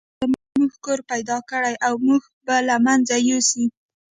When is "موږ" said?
2.07-2.21